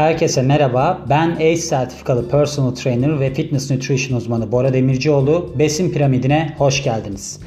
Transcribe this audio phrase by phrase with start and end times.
[0.00, 0.98] Herkese merhaba.
[1.10, 5.54] Ben ACE sertifikalı personal trainer ve fitness nutrition uzmanı Bora Demircioğlu.
[5.58, 7.40] Besin piramidine hoş geldiniz.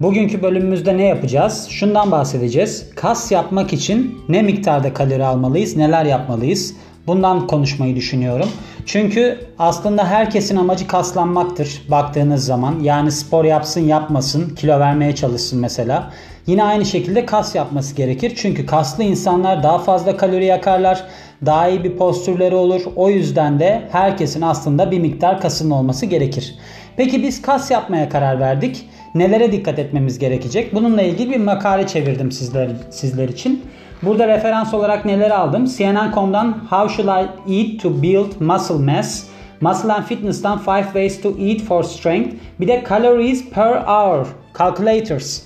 [0.00, 1.68] Bugünkü bölümümüzde ne yapacağız?
[1.70, 2.90] Şundan bahsedeceğiz.
[2.96, 6.74] Kas yapmak için ne miktarda kalori almalıyız, neler yapmalıyız?
[7.06, 8.48] Bundan konuşmayı düşünüyorum.
[8.86, 12.80] Çünkü aslında herkesin amacı kaslanmaktır baktığınız zaman.
[12.80, 16.10] Yani spor yapsın yapmasın, kilo vermeye çalışsın mesela.
[16.46, 18.32] Yine aynı şekilde kas yapması gerekir.
[18.36, 21.04] Çünkü kaslı insanlar daha fazla kalori yakarlar.
[21.46, 22.82] Daha iyi bir postürleri olur.
[22.96, 26.54] O yüzden de herkesin aslında bir miktar kasının olması gerekir.
[26.96, 28.88] Peki biz kas yapmaya karar verdik.
[29.14, 30.74] Nelere dikkat etmemiz gerekecek?
[30.74, 33.62] Bununla ilgili bir makale çevirdim sizler, sizler için.
[34.02, 35.64] Burada referans olarak neler aldım?
[35.64, 39.24] CNN.com'dan How Should I Eat to Build Muscle Mass,
[39.60, 44.26] Muscle and Fitness'tan 5 Ways to Eat for Strength, bir de Calories per Hour
[44.58, 45.42] Calculators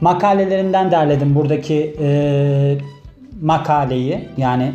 [0.00, 2.78] makalelerinden derledim buradaki e,
[3.42, 4.28] makaleyi.
[4.36, 4.72] Yani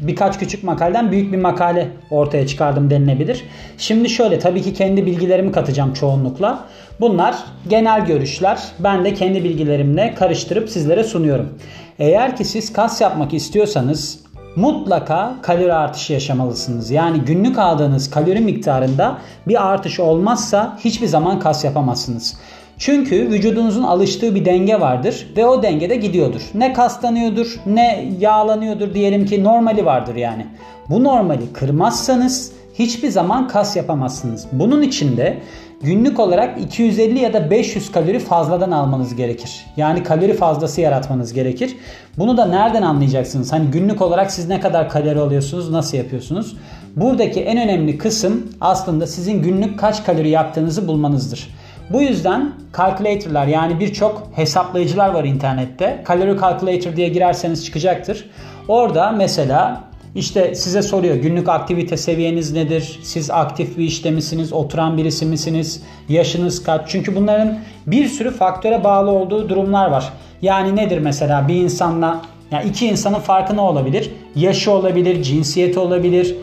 [0.00, 3.44] birkaç küçük makaleden büyük bir makale ortaya çıkardım denilebilir.
[3.78, 6.64] Şimdi şöyle tabii ki kendi bilgilerimi katacağım çoğunlukla.
[7.00, 7.34] Bunlar
[7.68, 8.58] genel görüşler.
[8.78, 11.58] Ben de kendi bilgilerimle karıştırıp sizlere sunuyorum.
[11.98, 14.18] Eğer ki siz kas yapmak istiyorsanız
[14.56, 16.90] mutlaka kalori artışı yaşamalısınız.
[16.90, 22.36] Yani günlük aldığınız kalori miktarında bir artış olmazsa hiçbir zaman kas yapamazsınız.
[22.78, 26.42] Çünkü vücudunuzun alıştığı bir denge vardır ve o dengede gidiyordur.
[26.54, 30.46] Ne kaslanıyordur ne yağlanıyordur diyelim ki normali vardır yani.
[30.90, 34.46] Bu normali kırmazsanız hiçbir zaman kas yapamazsınız.
[34.52, 35.38] Bunun için de
[35.82, 39.66] günlük olarak 250 ya da 500 kalori fazladan almanız gerekir.
[39.76, 41.76] Yani kalori fazlası yaratmanız gerekir.
[42.18, 43.52] Bunu da nereden anlayacaksınız?
[43.52, 46.56] Hani günlük olarak siz ne kadar kalori alıyorsunuz, nasıl yapıyorsunuz?
[46.96, 51.57] Buradaki en önemli kısım aslında sizin günlük kaç kalori yaptığınızı bulmanızdır.
[51.92, 56.02] Bu yüzden calculator'lar yani birçok hesaplayıcılar var internette.
[56.04, 58.30] Kalori calculator diye girerseniz çıkacaktır.
[58.68, 63.00] Orada mesela işte size soruyor günlük aktivite seviyeniz nedir?
[63.02, 64.52] Siz aktif bir işte misiniz?
[64.52, 65.82] Oturan birisi misiniz?
[66.08, 66.82] Yaşınız kaç?
[66.88, 70.12] Çünkü bunların bir sürü faktöre bağlı olduğu durumlar var.
[70.42, 74.10] Yani nedir mesela bir insanla yani iki insanın farkı ne olabilir?
[74.36, 76.36] Yaşı olabilir, cinsiyeti olabilir,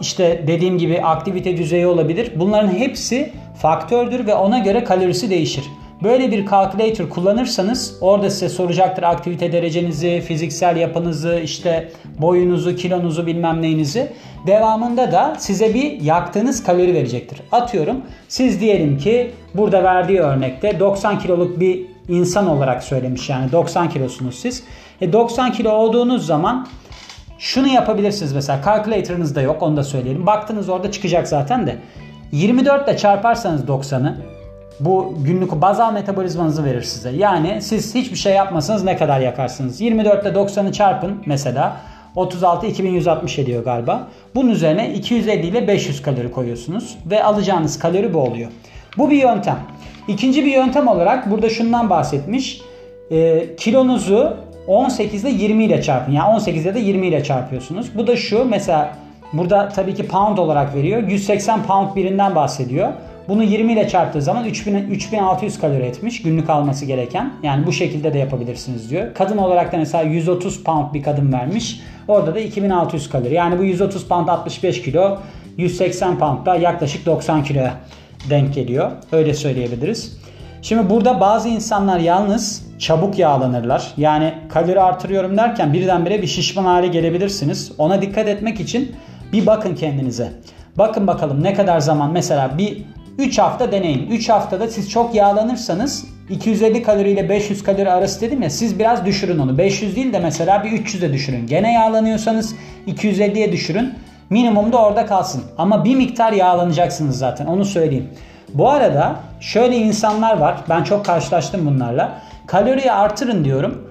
[0.00, 2.32] işte dediğim gibi aktivite düzeyi olabilir.
[2.36, 5.64] Bunların hepsi faktördür ve ona göre kalorisi değişir.
[6.02, 13.62] Böyle bir calculator kullanırsanız orada size soracaktır aktivite derecenizi, fiziksel yapınızı, işte boyunuzu, kilonuzu bilmem
[13.62, 14.12] neyinizi.
[14.46, 17.40] Devamında da size bir yaktığınız kalori verecektir.
[17.52, 17.96] Atıyorum
[18.28, 24.34] siz diyelim ki burada verdiği örnekte 90 kiloluk bir insan olarak söylemiş yani 90 kilosunuz
[24.34, 24.64] siz.
[25.00, 26.68] E 90 kilo olduğunuz zaman
[27.38, 30.26] şunu yapabilirsiniz mesela calculator'ınız da yok onu da söyleyelim.
[30.26, 31.78] Baktınız orada çıkacak zaten de.
[32.32, 34.16] 24 ile çarparsanız 90'ı
[34.80, 37.10] bu günlük bazal metabolizmanızı verir size.
[37.10, 39.80] Yani siz hiçbir şey yapmasanız ne kadar yakarsınız?
[39.80, 41.76] 24 ile 90'ı çarpın mesela.
[42.16, 44.08] 36 2160 ediyor galiba.
[44.34, 48.50] Bunun üzerine 250 ile 500 kalori koyuyorsunuz ve alacağınız kalori bu oluyor.
[48.98, 49.58] Bu bir yöntem.
[50.08, 52.60] İkinci bir yöntem olarak burada şundan bahsetmiş.
[53.10, 56.12] E, kilonuzu 18 ile 20 ile çarpın.
[56.12, 57.86] Yani 18 ile de 20 ile çarpıyorsunuz.
[57.94, 58.94] Bu da şu mesela
[59.32, 61.02] burada tabii ki pound olarak veriyor.
[61.08, 62.92] 180 pound birinden bahsediyor.
[63.28, 67.32] Bunu 20 ile çarptığı zaman 3000, 3600 kalori etmiş günlük alması gereken.
[67.42, 69.14] Yani bu şekilde de yapabilirsiniz diyor.
[69.14, 71.80] Kadın olarak da mesela 130 pound bir kadın vermiş.
[72.08, 73.34] Orada da 2600 kalori.
[73.34, 75.18] Yani bu 130 pound 65 kilo.
[75.56, 77.74] 180 pound da yaklaşık 90 kiloya
[78.30, 78.90] denk geliyor.
[79.12, 80.18] Öyle söyleyebiliriz.
[80.62, 83.92] Şimdi burada bazı insanlar yalnız çabuk yağlanırlar.
[83.96, 87.72] Yani kalori artırıyorum derken birdenbire bir şişman hale gelebilirsiniz.
[87.78, 88.96] Ona dikkat etmek için
[89.32, 90.32] bir bakın kendinize.
[90.78, 92.84] Bakın bakalım ne kadar zaman mesela bir
[93.18, 94.10] 3 hafta deneyin.
[94.10, 99.06] 3 haftada siz çok yağlanırsanız 250 kalori ile 500 kalori arası dedim ya siz biraz
[99.06, 99.58] düşürün onu.
[99.58, 101.46] 500 değil de mesela bir 300'e düşürün.
[101.46, 102.54] Gene yağlanıyorsanız
[102.86, 103.94] 250'ye düşürün.
[104.30, 105.42] Minimumda orada kalsın.
[105.58, 108.08] Ama bir miktar yağlanacaksınız zaten onu söyleyeyim.
[108.54, 110.56] Bu arada şöyle insanlar var.
[110.68, 112.18] Ben çok karşılaştım bunlarla.
[112.46, 113.88] Kaloriyi artırın diyorum.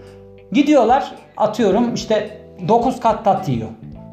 [0.51, 2.37] Gidiyorlar atıyorum işte
[2.67, 3.69] 9 kat tat yiyor.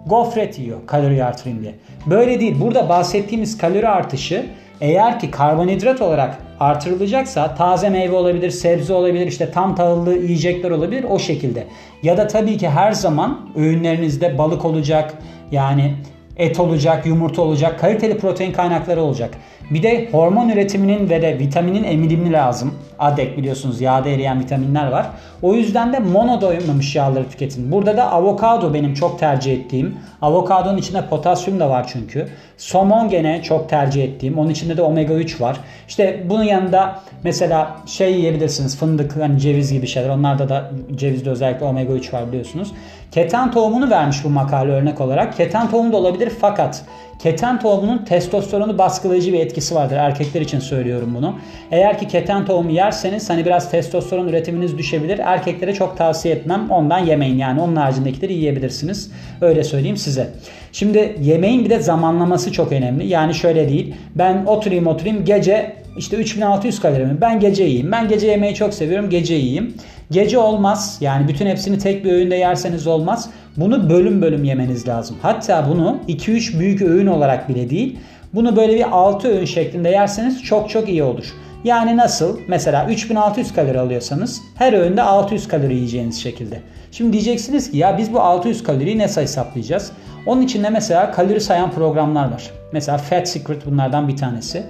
[0.09, 1.75] Gofret yiyor kaloriyi artırayım diye.
[2.07, 2.61] Böyle değil.
[2.61, 4.47] Burada bahsettiğimiz kalori artışı
[4.81, 11.05] eğer ki karbonhidrat olarak artırılacaksa taze meyve olabilir, sebze olabilir, işte tam tahıllı yiyecekler olabilir
[11.11, 11.65] o şekilde.
[12.03, 15.15] Ya da tabii ki her zaman öğünlerinizde balık olacak.
[15.53, 15.95] Yani
[16.37, 19.35] et olacak, yumurta olacak, kaliteli protein kaynakları olacak.
[19.71, 22.75] Bir de hormon üretiminin ve de vitaminin emilimini lazım.
[22.99, 25.07] ADEK biliyorsunuz yağda eriyen vitaminler var.
[25.43, 27.73] O yüzden de mono doymamış yağları tüketin.
[27.73, 29.97] Burada da avokado benim çok tercih ettiğim.
[30.23, 32.29] Avokadonun içinde potasyum da var çünkü.
[32.57, 34.39] Somon gene çok tercih ettiğim.
[34.39, 35.57] Onun içinde de omega 3 var.
[35.89, 38.79] İşte bunun yanında mesela şey yiyebilirsiniz.
[38.79, 40.09] Fındık, hani ceviz gibi şeyler.
[40.09, 42.73] Onlarda da cevizde özellikle omega 3 var biliyorsunuz.
[43.13, 45.37] Keten tohumunu vermiş bu makale örnek olarak.
[45.37, 46.85] Keten tohumu da olabilir fakat
[47.19, 49.97] keten tohumunun testosteronu baskılayıcı bir etkisi vardır.
[49.97, 51.35] Erkekler için söylüyorum bunu.
[51.71, 55.19] Eğer ki keten tohumu yerseniz hani biraz testosteron üretiminiz düşebilir.
[55.19, 56.71] Erkeklere çok tavsiye etmem.
[56.71, 57.61] Ondan yemeyin yani.
[57.61, 59.11] Onun haricindekileri yiyebilirsiniz.
[59.41, 60.31] Öyle söyleyeyim size.
[60.73, 63.07] Şimdi yemeğin bir de zamanlaması çok önemli.
[63.07, 63.95] Yani şöyle değil.
[64.15, 67.17] Ben oturayım oturayım gece işte 3600 kalori mi?
[67.21, 67.93] Ben gece yiyeyim.
[67.93, 69.11] Ben gece yemeği çok seviyorum.
[69.11, 69.75] Gece yiyeyim.
[70.11, 70.99] Gece olmaz.
[71.01, 73.31] Yani bütün hepsini tek bir öğünde yerseniz olmaz.
[73.61, 75.17] Bunu bölüm bölüm yemeniz lazım.
[75.23, 77.99] Hatta bunu 2-3 büyük öğün olarak bile değil.
[78.35, 81.25] Bunu böyle bir 6 öğün şeklinde yerseniz çok çok iyi olur.
[81.65, 82.39] Yani nasıl?
[82.49, 86.61] Mesela 3600 kalori alıyorsanız her öğünde 600 kalori yiyeceğiniz şekilde.
[86.93, 89.93] Şimdi diyeceksiniz ki ya biz bu 600 kaloriyi nasıl hesaplayacağız?
[90.27, 92.51] Onun için de mesela kalori sayan programlar var.
[92.73, 94.63] Mesela Fat Secret bunlardan bir tanesi.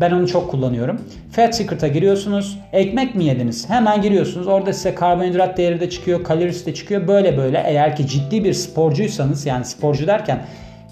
[0.00, 1.00] Ben onu çok kullanıyorum.
[1.30, 2.58] Fat Secret'a giriyorsunuz.
[2.72, 3.70] Ekmek mi yediniz?
[3.70, 4.46] Hemen giriyorsunuz.
[4.46, 7.08] Orada size karbonhidrat değeri de çıkıyor, kalorisi de çıkıyor.
[7.08, 10.46] Böyle böyle eğer ki ciddi bir sporcuysanız yani sporcu derken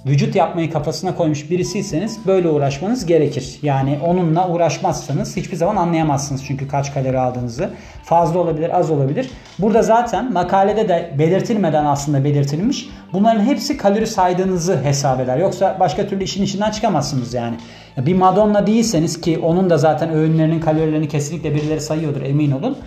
[0.07, 3.59] vücut yapmayı kafasına koymuş birisiyseniz böyle uğraşmanız gerekir.
[3.63, 7.71] Yani onunla uğraşmazsanız hiçbir zaman anlayamazsınız çünkü kaç kalori aldığınızı.
[8.05, 9.31] Fazla olabilir, az olabilir.
[9.59, 12.89] Burada zaten makalede de belirtilmeden aslında belirtilmiş.
[13.13, 15.39] Bunların hepsi kalori saydığınızı hesap eder.
[15.39, 17.57] Yoksa başka türlü işin içinden çıkamazsınız yani.
[17.97, 22.79] Bir Madonna değilseniz ki onun da zaten öğünlerinin kalorilerini kesinlikle birileri sayıyordur emin olun.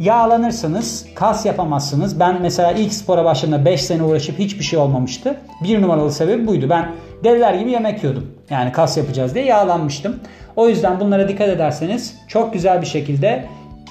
[0.00, 2.20] Yağlanırsınız, kas yapamazsınız.
[2.20, 5.36] Ben mesela ilk spora başladığımda 5 sene uğraşıp hiçbir şey olmamıştı.
[5.64, 6.66] Bir numaralı sebebi buydu.
[6.70, 6.92] Ben
[7.24, 8.34] deliler gibi yemek yiyordum.
[8.50, 10.20] Yani kas yapacağız diye yağlanmıştım.
[10.56, 13.44] O yüzden bunlara dikkat ederseniz çok güzel bir şekilde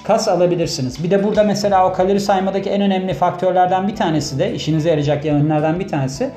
[0.04, 1.04] kas alabilirsiniz.
[1.04, 5.24] Bir de burada mesela o kalori saymadaki en önemli faktörlerden bir tanesi de işinize yarayacak
[5.24, 6.30] yönlerden bir tanesi.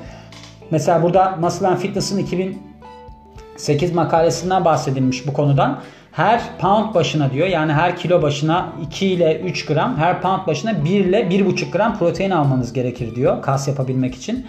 [0.70, 2.62] Mesela burada Muscle Fitness'ın 2000
[3.56, 5.80] 8 makalesinden bahsedilmiş bu konudan.
[6.12, 10.84] Her pound başına diyor yani her kilo başına 2 ile 3 gram, her pound başına
[10.84, 14.46] 1 ile 1,5 gram protein almanız gerekir diyor kas yapabilmek için.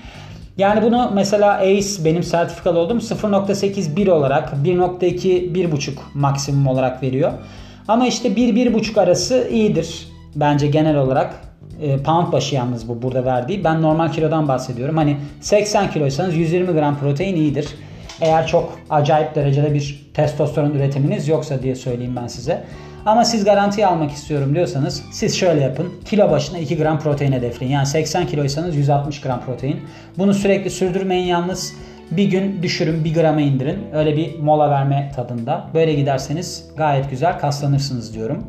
[0.57, 7.31] Yani bunu mesela ACE benim sertifikalı olduğum 0.81 olarak 1.2 1.5 maksimum olarak veriyor.
[7.88, 11.42] Ama işte 1-1.5 arası iyidir bence genel olarak.
[11.81, 13.63] E, pound başı yalnız bu burada verdiği.
[13.63, 14.98] Ben normal kilodan bahsediyorum.
[14.98, 17.68] Hani 80 kiloysanız 120 gram protein iyidir.
[18.21, 22.63] Eğer çok acayip derecede bir testosteron üretiminiz yoksa diye söyleyeyim ben size.
[23.06, 25.94] Ama siz garantiye almak istiyorum diyorsanız siz şöyle yapın.
[26.06, 27.73] Kilo başına 2 gram protein hedefleyin.
[27.73, 29.81] Yani 80 kiloysanız 160 gram protein.
[30.17, 31.73] Bunu sürekli sürdürmeyin yalnız.
[32.12, 33.79] Bir gün düşürün, bir grama indirin.
[33.94, 35.67] Öyle bir mola verme tadında.
[35.73, 38.47] Böyle giderseniz gayet güzel kaslanırsınız diyorum.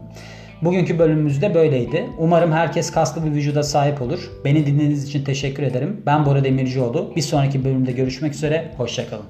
[0.63, 2.07] Bugünkü bölümümüzde böyleydi.
[2.19, 4.31] Umarım herkes kaslı bir vücuda sahip olur.
[4.45, 6.03] Beni dinlediğiniz için teşekkür ederim.
[6.07, 7.13] Ben Bora Demircioğlu.
[7.17, 8.73] Bir sonraki bölümde görüşmek üzere.
[8.77, 9.27] Hoşçakalın.